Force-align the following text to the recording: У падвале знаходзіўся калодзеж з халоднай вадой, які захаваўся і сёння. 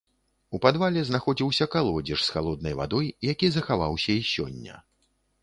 У 0.57 0.59
падвале 0.61 1.03
знаходзіўся 1.09 1.67
калодзеж 1.75 2.19
з 2.23 2.33
халоднай 2.37 2.73
вадой, 2.81 3.13
які 3.33 3.47
захаваўся 3.59 4.19
і 4.23 4.27
сёння. 4.33 4.83